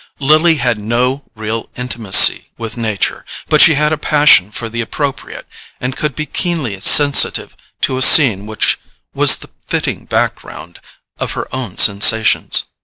[0.17, 5.45] Lily had no real intimacy with nature, but she had a passion for the appropriate
[5.79, 8.79] and could be keenly sensitive to a scene which
[9.13, 10.79] was the fitting background
[11.19, 12.63] of her own sensations.